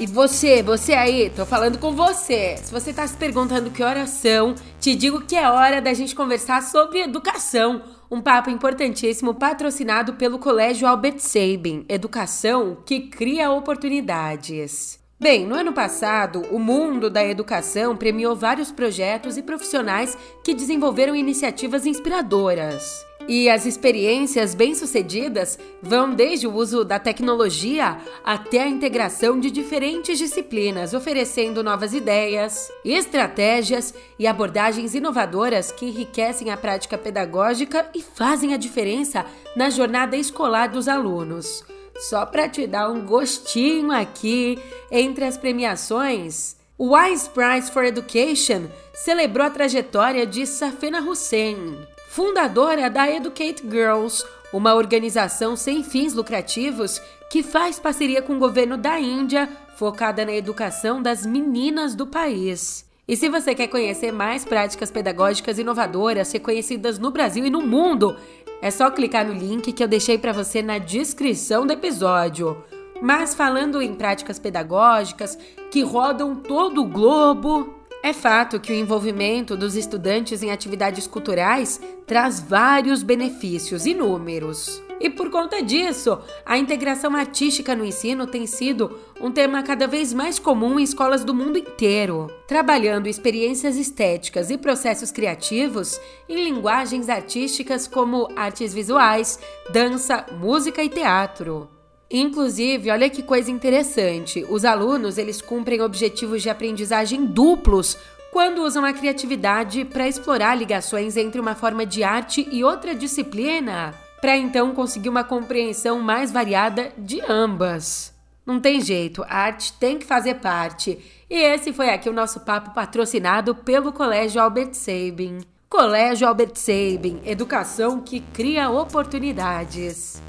E 0.00 0.06
você, 0.06 0.62
você 0.62 0.92
aí, 0.92 1.28
tô 1.28 1.44
falando 1.44 1.76
com 1.76 1.92
você. 1.92 2.56
Se 2.58 2.70
você 2.72 2.92
tá 2.92 3.04
se 3.04 3.16
perguntando 3.16 3.72
que 3.72 3.82
horas 3.82 4.10
são, 4.10 4.54
te 4.80 4.94
digo 4.94 5.22
que 5.22 5.34
é 5.34 5.50
hora 5.50 5.80
da 5.80 5.92
gente 5.92 6.14
conversar 6.14 6.62
sobre 6.62 7.00
educação. 7.00 7.82
Um 8.08 8.20
papo 8.20 8.48
importantíssimo 8.48 9.34
patrocinado 9.34 10.12
pelo 10.14 10.38
Colégio 10.38 10.86
Albert 10.86 11.18
Sabin, 11.18 11.84
educação 11.88 12.78
que 12.86 13.08
cria 13.08 13.50
oportunidades. 13.50 15.00
Bem, 15.18 15.44
no 15.44 15.56
ano 15.56 15.72
passado, 15.72 16.42
o 16.52 16.60
mundo 16.60 17.10
da 17.10 17.24
educação 17.24 17.96
premiou 17.96 18.36
vários 18.36 18.70
projetos 18.70 19.36
e 19.36 19.42
profissionais 19.42 20.16
que 20.44 20.54
desenvolveram 20.54 21.16
iniciativas 21.16 21.86
inspiradoras. 21.86 23.07
E 23.28 23.50
as 23.50 23.66
experiências 23.66 24.54
bem-sucedidas 24.54 25.58
vão 25.82 26.14
desde 26.14 26.46
o 26.46 26.54
uso 26.54 26.82
da 26.82 26.98
tecnologia 26.98 27.98
até 28.24 28.62
a 28.62 28.68
integração 28.68 29.38
de 29.38 29.50
diferentes 29.50 30.16
disciplinas, 30.16 30.94
oferecendo 30.94 31.62
novas 31.62 31.92
ideias, 31.92 32.72
estratégias 32.82 33.92
e 34.18 34.26
abordagens 34.26 34.94
inovadoras 34.94 35.70
que 35.70 35.84
enriquecem 35.84 36.50
a 36.50 36.56
prática 36.56 36.96
pedagógica 36.96 37.86
e 37.94 38.00
fazem 38.00 38.54
a 38.54 38.56
diferença 38.56 39.26
na 39.54 39.68
jornada 39.68 40.16
escolar 40.16 40.68
dos 40.68 40.88
alunos. 40.88 41.62
Só 42.08 42.24
para 42.24 42.48
te 42.48 42.66
dar 42.66 42.88
um 42.90 43.04
gostinho 43.04 43.92
aqui, 43.92 44.58
entre 44.90 45.26
as 45.26 45.36
premiações 45.36 46.56
O 46.78 46.94
Wise 46.96 47.28
Prize 47.28 47.70
for 47.70 47.84
Education 47.84 48.68
celebrou 48.94 49.46
a 49.46 49.50
trajetória 49.50 50.24
de 50.24 50.46
Safena 50.46 51.00
Hussein, 51.00 51.76
fundadora 52.18 52.90
da 52.90 53.08
Educate 53.08 53.62
Girls, 53.62 54.24
uma 54.52 54.74
organização 54.74 55.54
sem 55.54 55.84
fins 55.84 56.14
lucrativos 56.14 57.00
que 57.30 57.44
faz 57.44 57.78
parceria 57.78 58.20
com 58.20 58.34
o 58.34 58.38
governo 58.40 58.76
da 58.76 58.98
Índia 58.98 59.48
focada 59.76 60.24
na 60.24 60.32
educação 60.32 61.00
das 61.00 61.24
meninas 61.24 61.94
do 61.94 62.08
país. 62.08 62.84
E 63.06 63.16
se 63.16 63.28
você 63.28 63.54
quer 63.54 63.68
conhecer 63.68 64.10
mais 64.10 64.44
práticas 64.44 64.90
pedagógicas 64.90 65.60
inovadoras 65.60 66.32
reconhecidas 66.32 66.98
no 66.98 67.12
Brasil 67.12 67.46
e 67.46 67.50
no 67.50 67.60
mundo, 67.60 68.16
é 68.60 68.72
só 68.72 68.90
clicar 68.90 69.24
no 69.24 69.32
link 69.32 69.72
que 69.72 69.84
eu 69.84 69.86
deixei 69.86 70.18
para 70.18 70.32
você 70.32 70.60
na 70.60 70.78
descrição 70.78 71.64
do 71.64 71.72
episódio. 71.72 72.64
Mas 73.00 73.32
falando 73.32 73.80
em 73.80 73.94
práticas 73.94 74.40
pedagógicas 74.40 75.38
que 75.70 75.82
rodam 75.82 76.34
todo 76.34 76.82
o 76.82 76.88
globo, 76.88 77.77
é 78.02 78.12
fato 78.12 78.60
que 78.60 78.72
o 78.72 78.76
envolvimento 78.76 79.56
dos 79.56 79.74
estudantes 79.74 80.42
em 80.42 80.50
atividades 80.50 81.06
culturais 81.06 81.80
traz 82.06 82.40
vários 82.40 83.02
benefícios 83.02 83.86
inúmeros. 83.86 84.82
E 85.00 85.08
por 85.08 85.30
conta 85.30 85.62
disso, 85.62 86.18
a 86.44 86.58
integração 86.58 87.14
artística 87.14 87.74
no 87.74 87.84
ensino 87.84 88.26
tem 88.26 88.46
sido 88.46 88.98
um 89.20 89.30
tema 89.30 89.62
cada 89.62 89.86
vez 89.86 90.12
mais 90.12 90.38
comum 90.38 90.78
em 90.78 90.82
escolas 90.82 91.24
do 91.24 91.34
mundo 91.34 91.58
inteiro, 91.58 92.26
trabalhando 92.48 93.08
experiências 93.08 93.76
estéticas 93.76 94.50
e 94.50 94.58
processos 94.58 95.12
criativos 95.12 96.00
em 96.28 96.42
linguagens 96.42 97.08
artísticas 97.08 97.86
como 97.86 98.28
artes 98.34 98.74
visuais, 98.74 99.38
dança, 99.72 100.26
música 100.40 100.82
e 100.82 100.88
teatro. 100.88 101.77
Inclusive, 102.10 102.90
olha 102.90 103.10
que 103.10 103.22
coisa 103.22 103.50
interessante, 103.50 104.44
os 104.48 104.64
alunos 104.64 105.18
eles 105.18 105.42
cumprem 105.42 105.82
objetivos 105.82 106.42
de 106.42 106.48
aprendizagem 106.48 107.26
duplos 107.26 107.98
quando 108.32 108.62
usam 108.62 108.84
a 108.84 108.92
criatividade 108.92 109.84
para 109.84 110.08
explorar 110.08 110.54
ligações 110.54 111.16
entre 111.16 111.40
uma 111.40 111.54
forma 111.54 111.84
de 111.84 112.02
arte 112.02 112.48
e 112.50 112.64
outra 112.64 112.94
disciplina 112.94 113.94
para 114.20 114.36
então 114.36 114.74
conseguir 114.74 115.08
uma 115.08 115.24
compreensão 115.24 116.00
mais 116.00 116.30
variada 116.30 116.92
de 116.96 117.20
ambas. 117.28 118.12
Não 118.44 118.58
tem 118.58 118.80
jeito, 118.80 119.22
a 119.24 119.36
arte 119.36 119.72
tem 119.74 119.98
que 119.98 120.06
fazer 120.06 120.36
parte. 120.36 120.98
E 121.28 121.34
esse 121.34 121.72
foi 121.72 121.90
aqui 121.90 122.08
o 122.08 122.14
nosso 122.14 122.40
papo 122.40 122.70
patrocinado 122.70 123.54
pelo 123.54 123.92
Colégio 123.92 124.40
Albert 124.40 124.74
Sabin. 124.74 125.40
Colégio 125.68 126.26
Albert 126.26 126.56
Sabin, 126.56 127.20
educação 127.26 128.00
que 128.00 128.20
cria 128.20 128.70
oportunidades. 128.70 130.20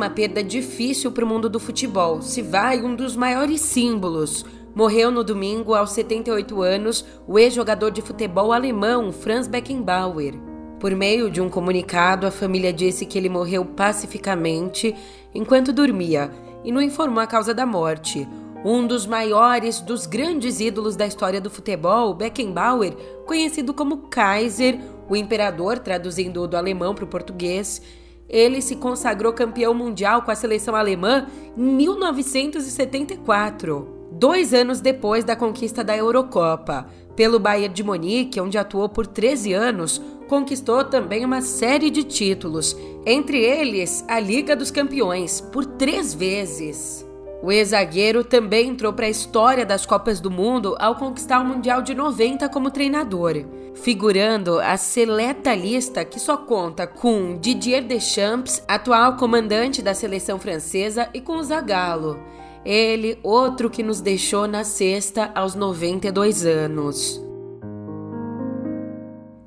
Uma 0.00 0.08
perda 0.08 0.42
difícil 0.42 1.12
para 1.12 1.26
o 1.26 1.28
mundo 1.28 1.46
do 1.46 1.60
futebol. 1.60 2.22
Se 2.22 2.40
vai 2.40 2.80
um 2.80 2.96
dos 2.96 3.14
maiores 3.14 3.60
símbolos. 3.60 4.46
Morreu 4.74 5.10
no 5.10 5.22
domingo, 5.22 5.74
aos 5.74 5.90
78 5.90 6.62
anos, 6.62 7.04
o 7.28 7.38
ex-jogador 7.38 7.90
de 7.90 8.00
futebol 8.00 8.50
alemão 8.50 9.12
Franz 9.12 9.46
Beckenbauer. 9.46 10.32
Por 10.78 10.92
meio 10.92 11.30
de 11.30 11.42
um 11.42 11.50
comunicado, 11.50 12.26
a 12.26 12.30
família 12.30 12.72
disse 12.72 13.04
que 13.04 13.18
ele 13.18 13.28
morreu 13.28 13.62
pacificamente 13.62 14.96
enquanto 15.34 15.70
dormia 15.70 16.30
e 16.64 16.72
não 16.72 16.80
informou 16.80 17.22
a 17.22 17.26
causa 17.26 17.52
da 17.52 17.66
morte. 17.66 18.26
Um 18.64 18.86
dos 18.86 19.04
maiores, 19.04 19.80
dos 19.82 20.06
grandes 20.06 20.60
ídolos 20.60 20.96
da 20.96 21.06
história 21.06 21.42
do 21.42 21.50
futebol, 21.50 22.14
Beckenbauer, 22.14 22.96
conhecido 23.26 23.74
como 23.74 24.08
Kaiser, 24.08 24.80
o 25.10 25.14
imperador, 25.14 25.78
traduzindo 25.78 26.48
do 26.48 26.56
alemão 26.56 26.94
para 26.94 27.04
o 27.04 27.08
português, 27.08 27.82
ele 28.30 28.62
se 28.62 28.76
consagrou 28.76 29.32
campeão 29.32 29.74
mundial 29.74 30.22
com 30.22 30.30
a 30.30 30.36
seleção 30.36 30.76
alemã 30.76 31.26
em 31.56 31.62
1974, 31.62 33.88
dois 34.12 34.54
anos 34.54 34.80
depois 34.80 35.24
da 35.24 35.34
conquista 35.34 35.82
da 35.82 35.96
Eurocopa. 35.96 36.86
Pelo 37.16 37.40
Bayern 37.40 37.74
de 37.74 37.82
Munique, 37.82 38.40
onde 38.40 38.56
atuou 38.56 38.88
por 38.88 39.04
13 39.06 39.52
anos, 39.52 40.00
conquistou 40.28 40.84
também 40.84 41.24
uma 41.24 41.42
série 41.42 41.90
de 41.90 42.04
títulos, 42.04 42.76
entre 43.04 43.44
eles 43.44 44.04
a 44.06 44.20
Liga 44.20 44.54
dos 44.54 44.70
Campeões, 44.70 45.40
por 45.40 45.66
três 45.66 46.14
vezes. 46.14 47.04
O 47.42 47.50
ex-zagueiro 47.50 48.22
também 48.22 48.68
entrou 48.68 48.92
para 48.92 49.06
a 49.06 49.10
história 49.10 49.66
das 49.66 49.84
Copas 49.84 50.20
do 50.20 50.30
Mundo 50.30 50.76
ao 50.78 50.94
conquistar 50.94 51.40
o 51.40 51.44
Mundial 51.44 51.82
de 51.82 51.94
90 51.94 52.48
como 52.48 52.70
treinador, 52.70 53.44
figurando 53.74 54.58
a 54.58 54.76
seleta 54.76 55.54
lista 55.54 56.04
que 56.04 56.20
só 56.20 56.36
conta 56.36 56.86
com 56.86 57.38
Didier 57.38 57.84
Deschamps, 57.84 58.62
atual 58.68 59.16
comandante 59.16 59.80
da 59.82 59.94
seleção 59.94 60.38
francesa, 60.38 61.08
e 61.14 61.20
com 61.20 61.42
Zagallo. 61.42 62.20
Ele, 62.64 63.18
outro 63.22 63.70
que 63.70 63.82
nos 63.82 64.00
deixou 64.00 64.46
na 64.46 64.64
sexta 64.64 65.30
aos 65.34 65.54
92 65.54 66.44
anos. 66.44 67.20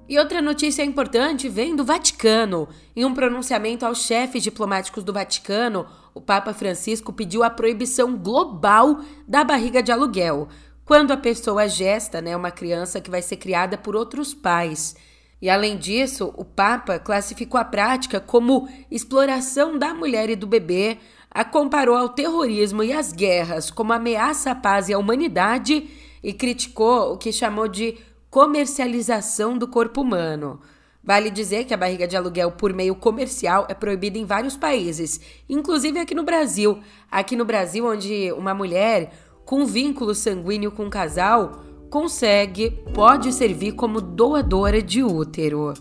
E 0.10 0.20
outra 0.20 0.42
notícia 0.42 0.84
importante 0.84 1.48
vem 1.48 1.76
do 1.76 1.84
Vaticano. 1.84 2.68
Em 2.96 3.06
um 3.06 3.14
pronunciamento 3.14 3.86
aos 3.86 4.04
chefes 4.04 4.44
diplomáticos 4.44 5.04
do 5.04 5.14
Vaticano, 5.14 5.86
o 6.14 6.22
Papa 6.22 6.54
Francisco 6.54 7.14
pediu 7.14 7.44
a 7.44 7.50
proibição 7.50 8.16
global 8.18 9.00
da 9.28 9.44
barriga 9.44 9.82
de 9.82 9.92
aluguel, 9.92 10.50
quando 10.86 11.12
a 11.12 11.18
pessoa 11.18 11.68
gesta 11.68 12.22
né, 12.22 12.36
uma 12.36 12.52
criança 12.52 13.00
que 13.00 13.10
vai 13.10 13.22
ser 13.22 13.38
criada 13.38 13.78
por 13.78 13.96
outros 13.96 14.34
pais. 14.34 14.96
E 15.42 15.50
além 15.50 15.78
disso, 15.78 16.34
o 16.38 16.46
Papa 16.46 17.00
classificou 17.00 17.60
a 17.60 17.66
prática 17.66 18.20
como 18.20 18.68
exploração 18.90 19.78
da 19.78 19.94
mulher 19.94 20.30
e 20.30 20.36
do 20.36 20.48
bebê, 20.48 20.98
a 21.30 21.44
comparou 21.44 21.96
ao 21.96 22.10
terrorismo 22.10 22.84
e 22.84 22.94
às 22.94 23.12
guerras 23.12 23.72
como 23.72 23.92
ameaça 23.92 24.52
à 24.52 24.56
paz 24.56 24.88
e 24.88 24.94
à 24.94 24.98
humanidade 24.98 25.90
e 26.24 26.32
criticou 26.32 27.14
o 27.14 27.18
que 27.18 27.32
chamou 27.32 27.68
de 27.68 27.98
comercialização 28.30 29.58
do 29.58 29.68
corpo 29.68 30.02
humano. 30.02 30.62
Vale 31.04 31.30
dizer 31.30 31.66
que 31.66 31.74
a 31.74 31.78
barriga 31.78 32.08
de 32.08 32.16
aluguel 32.16 32.52
por 32.52 32.72
meio 32.72 32.96
comercial 32.96 33.66
é 33.68 33.74
proibida 33.74 34.18
em 34.18 34.26
vários 34.26 34.56
países, 34.56 35.20
inclusive 35.50 36.00
aqui 36.00 36.16
no 36.16 36.24
Brasil. 36.24 36.80
Aqui 37.12 37.36
no 37.36 37.44
Brasil, 37.44 37.86
onde 37.86 38.32
uma 38.32 38.54
mulher 38.54 39.12
com 39.46 39.66
vínculo 39.66 40.16
sanguíneo 40.16 40.72
com 40.72 40.86
um 40.86 40.90
casal 40.90 41.64
consegue, 41.90 42.72
pode 42.92 43.32
servir 43.32 43.74
como 43.74 44.02
doadora 44.02 44.82
de 44.82 45.04
útero. 45.04 45.76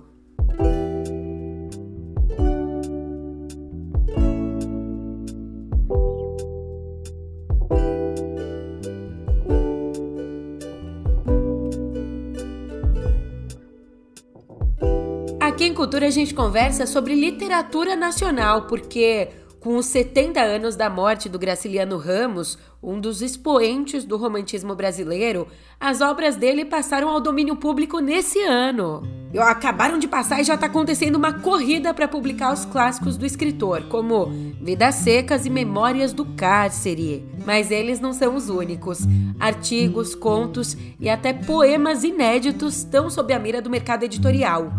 Aqui 15.41 15.65
em 15.65 15.73
Cultura 15.75 16.09
a 16.09 16.11
gente 16.11 16.35
conversa 16.35 16.87
sobre 16.87 17.15
literatura 17.15 17.97
nacional, 17.97 18.67
porque 18.67 19.31
com 19.63 19.77
os 19.77 19.87
70 19.87 20.41
anos 20.41 20.75
da 20.75 20.91
morte 20.91 21.29
do 21.29 21.39
Graciliano 21.39 21.97
Ramos, 21.97 22.59
um 22.83 22.99
dos 22.99 23.23
expoentes 23.23 24.05
do 24.05 24.17
romantismo 24.17 24.75
brasileiro, 24.75 25.47
as 25.79 26.01
obras 26.01 26.35
dele 26.35 26.65
passaram 26.65 27.09
ao 27.09 27.21
domínio 27.21 27.55
público 27.55 28.01
nesse 28.01 28.41
ano. 28.43 29.07
Acabaram 29.39 30.01
de 30.01 30.09
passar 30.09 30.41
e 30.41 30.45
já 30.45 30.55
está 30.55 30.67
acontecendo 30.67 31.15
uma 31.15 31.33
corrida 31.35 31.95
para 31.95 32.09
publicar 32.09 32.53
os 32.53 32.65
clássicos 32.65 33.17
do 33.17 33.25
escritor, 33.25 33.85
como 33.85 34.27
Vidas 34.61 34.97
Secas 34.97 35.47
e 35.47 35.51
Memórias 35.51 36.13
do 36.13 36.25
Cárcere. 36.25 37.25
Mas 37.47 37.71
eles 37.71 38.01
não 38.01 38.13
são 38.13 38.35
os 38.35 38.49
únicos. 38.49 38.99
Artigos, 39.39 40.13
contos 40.13 40.77
e 40.99 41.09
até 41.09 41.33
poemas 41.33 42.03
inéditos 42.03 42.79
estão 42.79 43.09
sob 43.09 43.33
a 43.33 43.39
mira 43.39 43.63
do 43.63 43.71
mercado 43.71 44.03
editorial, 44.03 44.73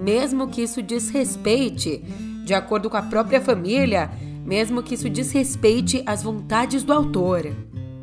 mesmo 0.00 0.46
que 0.46 0.62
isso 0.62 0.80
desrespeite, 0.80 2.04
de 2.44 2.54
acordo 2.54 2.88
com 2.88 2.96
a 2.96 3.02
própria 3.02 3.40
família, 3.40 4.10
mesmo 4.44 4.82
que 4.82 4.94
isso 4.94 5.08
desrespeite 5.08 6.02
as 6.06 6.22
vontades 6.22 6.82
do 6.82 6.92
autor. 6.92 7.52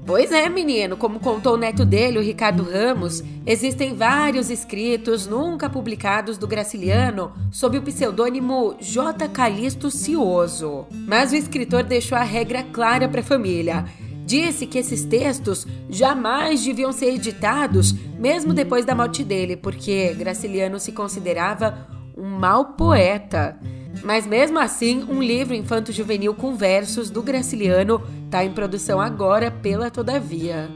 Pois 0.06 0.32
é, 0.32 0.48
menino, 0.48 0.96
como 0.96 1.20
contou 1.20 1.56
o 1.56 1.58
neto 1.58 1.84
dele, 1.84 2.20
o 2.20 2.22
Ricardo 2.22 2.62
Ramos, 2.62 3.24
existem 3.44 3.96
vários 3.96 4.52
escritos 4.52 5.26
nunca 5.26 5.68
publicados 5.68 6.38
do 6.38 6.48
Graciliano 6.48 7.34
sob 7.52 7.80
o 7.80 7.82
pseudônimo 7.82 8.76
J. 8.80 9.28
Calixto 9.28 9.90
Cioso. 9.90 10.86
Mas 10.92 11.32
o 11.32 11.36
escritor 11.36 11.82
deixou 11.82 12.16
a 12.16 12.24
regra 12.24 12.62
clara 12.62 13.10
para 13.10 13.22
a 13.22 13.24
família. 13.24 13.86
Disse 14.24 14.68
que 14.68 14.78
esses 14.78 15.04
textos 15.06 15.66
jamais 15.90 16.64
deviam 16.64 16.92
ser 16.92 17.16
editados, 17.16 17.92
mesmo 18.20 18.54
depois 18.54 18.86
da 18.86 18.94
morte 18.94 19.24
dele, 19.24 19.58
porque 19.58 20.14
Graciliano 20.14 20.80
se 20.80 20.92
considerava 20.92 21.88
um 22.16 22.30
mau 22.30 22.74
poeta. 22.74 23.60
Mas 24.04 24.26
mesmo 24.26 24.60
assim, 24.60 25.04
um 25.10 25.22
livro 25.22 25.54
infanto-juvenil 25.54 26.34
com 26.34 26.56
versos 26.56 27.10
do 27.10 27.22
Graciliano 27.22 28.02
está 28.26 28.44
em 28.44 28.52
produção 28.52 29.00
agora 29.00 29.50
pela 29.50 29.90
Todavia. 29.90 30.70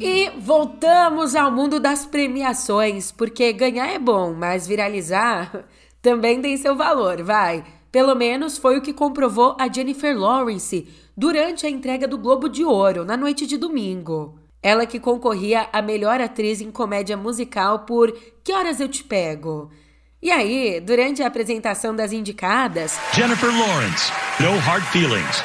E 0.00 0.30
voltamos 0.38 1.34
ao 1.34 1.50
mundo 1.50 1.80
das 1.80 2.06
premiações, 2.06 3.10
porque 3.10 3.52
ganhar 3.52 3.88
é 3.88 3.98
bom, 3.98 4.34
mas 4.34 4.66
viralizar 4.66 5.64
também 6.00 6.40
tem 6.40 6.56
seu 6.56 6.76
valor, 6.76 7.22
vai. 7.22 7.64
Pelo 7.90 8.14
menos 8.14 8.58
foi 8.58 8.76
o 8.76 8.82
que 8.82 8.92
comprovou 8.92 9.56
a 9.58 9.72
Jennifer 9.72 10.18
Lawrence 10.18 10.88
durante 11.16 11.64
a 11.66 11.70
entrega 11.70 12.08
do 12.08 12.18
Globo 12.18 12.48
de 12.48 12.64
Ouro, 12.64 13.04
na 13.04 13.16
noite 13.16 13.46
de 13.46 13.56
domingo. 13.56 14.43
Ela 14.64 14.86
que 14.86 14.98
concorria 14.98 15.68
a 15.70 15.82
melhor 15.82 16.22
atriz 16.22 16.62
em 16.62 16.70
comédia 16.70 17.18
musical 17.18 17.80
por 17.80 18.10
Que 18.42 18.50
Horas 18.50 18.80
Eu 18.80 18.88
Te 18.88 19.04
Pego? 19.04 19.70
E 20.22 20.30
aí, 20.30 20.80
durante 20.80 21.22
a 21.22 21.26
apresentação 21.26 21.94
das 21.94 22.14
indicadas, 22.14 22.98
Jennifer 23.12 23.50
Lawrence, 23.50 24.10
No 24.40 24.56
Hard 24.60 24.82
Feelings. 24.84 25.44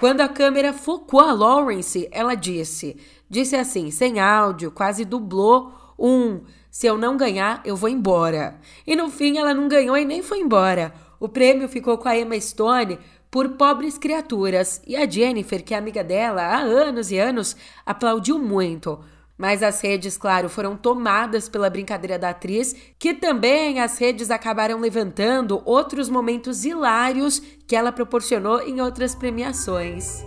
Quando 0.00 0.22
a 0.22 0.28
câmera 0.30 0.72
focou 0.72 1.20
a 1.20 1.30
Lawrence, 1.30 2.08
ela 2.10 2.34
disse, 2.34 2.96
disse 3.28 3.54
assim, 3.54 3.90
sem 3.90 4.18
áudio, 4.18 4.70
quase 4.70 5.04
dublou 5.04 5.70
um 5.98 6.40
se 6.70 6.86
eu 6.86 6.96
não 6.96 7.18
ganhar, 7.18 7.60
eu 7.66 7.76
vou 7.76 7.90
embora. 7.90 8.58
E 8.86 8.96
no 8.96 9.10
fim 9.10 9.36
ela 9.36 9.52
não 9.52 9.68
ganhou 9.68 9.94
e 9.94 10.06
nem 10.06 10.22
foi 10.22 10.38
embora. 10.38 10.94
O 11.20 11.28
prêmio 11.28 11.68
ficou 11.68 11.98
com 11.98 12.08
a 12.08 12.16
Emma 12.16 12.40
Stone 12.40 12.98
por 13.30 13.50
Pobres 13.50 13.98
Criaturas 13.98 14.80
e 14.86 14.96
a 14.96 15.08
Jennifer, 15.08 15.62
que 15.62 15.74
é 15.74 15.78
amiga 15.78 16.02
dela 16.02 16.42
há 16.42 16.58
anos 16.58 17.10
e 17.10 17.18
anos, 17.18 17.56
aplaudiu 17.84 18.38
muito. 18.38 18.98
Mas 19.36 19.62
as 19.62 19.80
redes, 19.80 20.16
claro, 20.16 20.48
foram 20.48 20.76
tomadas 20.76 21.48
pela 21.48 21.70
brincadeira 21.70 22.18
da 22.18 22.30
atriz, 22.30 22.74
que 22.98 23.14
também 23.14 23.80
as 23.80 23.96
redes 23.96 24.30
acabaram 24.32 24.80
levantando 24.80 25.62
outros 25.64 26.08
momentos 26.08 26.64
hilários 26.64 27.40
que 27.66 27.76
ela 27.76 27.92
proporcionou 27.92 28.60
em 28.62 28.80
outras 28.80 29.14
premiações. 29.14 30.24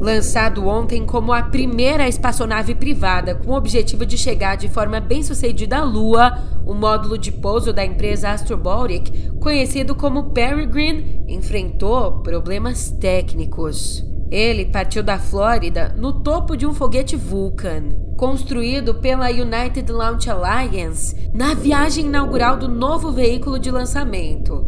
Lançado 0.00 0.66
ontem 0.66 1.04
como 1.04 1.30
a 1.30 1.42
primeira 1.42 2.08
espaçonave 2.08 2.74
privada 2.74 3.34
com 3.34 3.50
o 3.50 3.54
objetivo 3.54 4.06
de 4.06 4.16
chegar 4.16 4.56
de 4.56 4.66
forma 4.66 4.98
bem 4.98 5.22
sucedida 5.22 5.76
à 5.76 5.84
Lua, 5.84 6.38
o 6.64 6.72
módulo 6.72 7.18
de 7.18 7.30
pouso 7.30 7.70
da 7.70 7.84
empresa 7.84 8.30
Astrobotic, 8.30 9.30
conhecido 9.38 9.94
como 9.94 10.30
Peregrine, 10.30 11.22
enfrentou 11.28 12.22
problemas 12.22 12.90
técnicos. 12.90 14.02
Ele 14.30 14.64
partiu 14.64 15.02
da 15.02 15.18
Flórida 15.18 15.94
no 15.98 16.22
topo 16.22 16.56
de 16.56 16.64
um 16.64 16.72
foguete 16.72 17.14
Vulcan, 17.14 17.90
construído 18.16 18.94
pela 18.94 19.28
United 19.28 19.90
Launch 19.92 20.30
Alliance, 20.30 21.30
na 21.34 21.52
viagem 21.52 22.06
inaugural 22.06 22.56
do 22.56 22.68
novo 22.68 23.12
veículo 23.12 23.58
de 23.58 23.70
lançamento. 23.70 24.66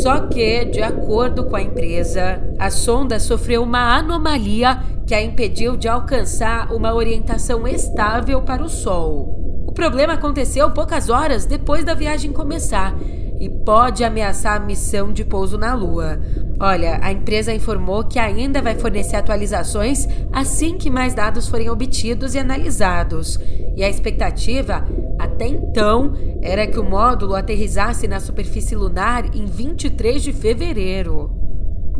Só 0.00 0.20
que, 0.20 0.64
de 0.64 0.80
acordo 0.80 1.44
com 1.44 1.54
a 1.54 1.60
empresa, 1.60 2.42
a 2.58 2.70
sonda 2.70 3.20
sofreu 3.20 3.62
uma 3.62 3.94
anomalia 3.94 4.82
que 5.06 5.14
a 5.14 5.22
impediu 5.22 5.76
de 5.76 5.86
alcançar 5.86 6.72
uma 6.72 6.94
orientação 6.94 7.68
estável 7.68 8.40
para 8.40 8.64
o 8.64 8.70
Sol. 8.70 9.64
O 9.66 9.72
problema 9.72 10.14
aconteceu 10.14 10.70
poucas 10.70 11.10
horas 11.10 11.44
depois 11.44 11.84
da 11.84 11.92
viagem 11.92 12.32
começar 12.32 12.94
e 13.38 13.50
pode 13.50 14.02
ameaçar 14.02 14.56
a 14.56 14.64
missão 14.64 15.12
de 15.12 15.24
pouso 15.24 15.58
na 15.58 15.74
Lua. 15.74 16.18
Olha, 16.64 17.00
a 17.02 17.10
empresa 17.10 17.52
informou 17.52 18.04
que 18.04 18.20
ainda 18.20 18.62
vai 18.62 18.76
fornecer 18.76 19.16
atualizações 19.16 20.06
assim 20.32 20.78
que 20.78 20.88
mais 20.88 21.12
dados 21.12 21.48
forem 21.48 21.68
obtidos 21.68 22.36
e 22.36 22.38
analisados. 22.38 23.36
E 23.74 23.82
a 23.82 23.90
expectativa, 23.90 24.86
até 25.18 25.48
então, 25.48 26.12
era 26.40 26.64
que 26.64 26.78
o 26.78 26.84
módulo 26.84 27.34
aterrissasse 27.34 28.06
na 28.06 28.20
superfície 28.20 28.76
lunar 28.76 29.34
em 29.34 29.44
23 29.44 30.22
de 30.22 30.32
fevereiro. 30.32 31.41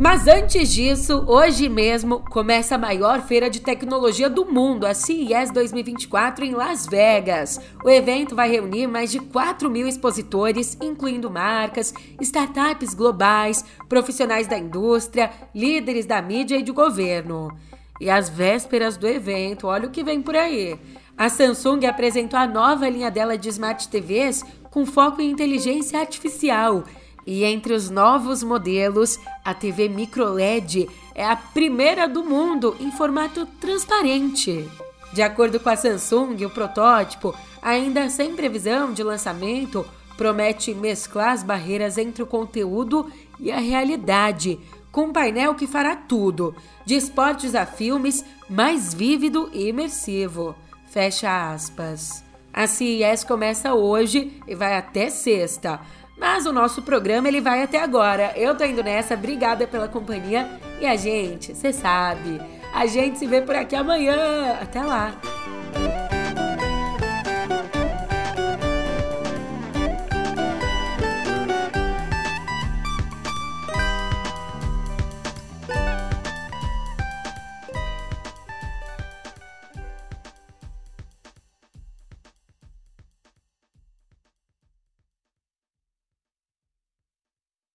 Mas 0.03 0.27
antes 0.27 0.73
disso, 0.73 1.23
hoje 1.25 1.69
mesmo 1.69 2.19
começa 2.29 2.75
a 2.75 2.77
maior 2.77 3.21
feira 3.21 3.49
de 3.49 3.61
tecnologia 3.61 4.29
do 4.29 4.45
mundo, 4.45 4.85
a 4.85 4.93
CES 4.93 5.49
2024 5.53 6.43
em 6.43 6.51
Las 6.51 6.85
Vegas. 6.85 7.57
O 7.81 7.89
evento 7.89 8.35
vai 8.35 8.49
reunir 8.49 8.85
mais 8.85 9.13
de 9.13 9.19
4 9.19 9.69
mil 9.69 9.87
expositores, 9.87 10.77
incluindo 10.81 11.31
marcas, 11.31 11.93
startups 12.19 12.93
globais, 12.93 13.63
profissionais 13.87 14.45
da 14.45 14.57
indústria, 14.57 15.31
líderes 15.55 16.05
da 16.05 16.21
mídia 16.21 16.57
e 16.57 16.63
do 16.63 16.73
governo. 16.73 17.57
E 17.97 18.09
às 18.09 18.27
vésperas 18.27 18.97
do 18.97 19.07
evento, 19.07 19.67
olha 19.67 19.87
o 19.87 19.91
que 19.91 20.03
vem 20.03 20.21
por 20.21 20.35
aí. 20.35 20.77
A 21.17 21.29
Samsung 21.29 21.85
apresentou 21.85 22.37
a 22.37 22.45
nova 22.45 22.89
linha 22.89 23.09
dela 23.09 23.37
de 23.37 23.47
Smart 23.47 23.87
TVs 23.87 24.43
com 24.69 24.85
foco 24.85 25.21
em 25.21 25.31
inteligência 25.31 25.97
artificial 25.97 26.83
e 27.25 27.43
entre 27.43 27.73
os 27.73 27.89
novos 27.89 28.43
modelos, 28.43 29.19
a 29.43 29.53
TV 29.53 29.87
Micro 29.87 30.33
LED 30.33 30.89
é 31.15 31.25
a 31.25 31.35
primeira 31.35 32.07
do 32.07 32.23
mundo 32.23 32.75
em 32.79 32.91
formato 32.91 33.45
transparente. 33.59 34.69
De 35.13 35.21
acordo 35.21 35.59
com 35.59 35.69
a 35.69 35.75
Samsung, 35.75 36.43
o 36.45 36.49
protótipo, 36.49 37.35
ainda 37.61 38.09
sem 38.09 38.35
previsão 38.35 38.91
de 38.91 39.03
lançamento, 39.03 39.85
promete 40.17 40.73
mesclar 40.73 41.29
as 41.29 41.43
barreiras 41.43 41.97
entre 41.97 42.23
o 42.23 42.27
conteúdo 42.27 43.11
e 43.39 43.51
a 43.51 43.59
realidade, 43.59 44.59
com 44.91 45.05
um 45.05 45.13
painel 45.13 45.55
que 45.55 45.67
fará 45.67 45.95
tudo, 45.95 46.55
de 46.85 46.95
esportes 46.95 47.55
a 47.55 47.65
filmes, 47.65 48.23
mais 48.49 48.93
vívido 48.93 49.49
e 49.53 49.67
imersivo. 49.67 50.55
Fecha 50.89 51.51
aspas. 51.51 52.23
A 52.53 52.67
CES 52.67 53.23
começa 53.23 53.73
hoje 53.73 54.39
e 54.47 54.53
vai 54.53 54.77
até 54.77 55.09
sexta. 55.09 55.79
Mas 56.17 56.45
o 56.45 56.53
nosso 56.53 56.81
programa 56.81 57.27
ele 57.27 57.41
vai 57.41 57.61
até 57.63 57.81
agora. 57.81 58.33
Eu 58.35 58.55
tô 58.55 58.63
indo 58.63 58.83
nessa, 58.83 59.15
obrigada 59.15 59.67
pela 59.67 59.87
companhia 59.87 60.59
e 60.79 60.85
a 60.85 60.95
gente, 60.95 61.55
você 61.55 61.73
sabe, 61.73 62.39
a 62.73 62.85
gente 62.85 63.19
se 63.19 63.27
vê 63.27 63.41
por 63.41 63.55
aqui 63.55 63.75
amanhã. 63.75 64.57
Até 64.61 64.81
lá. 64.81 65.13